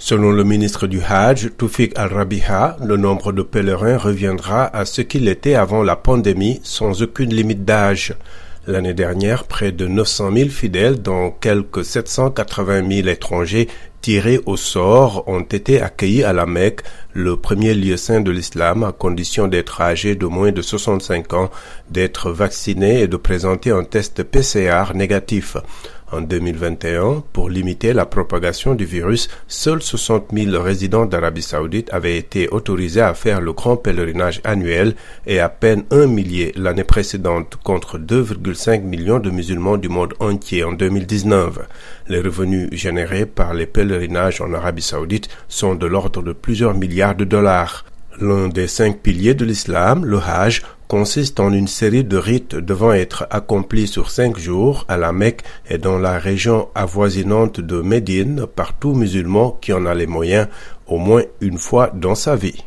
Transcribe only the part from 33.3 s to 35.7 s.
le grand pèlerinage annuel et à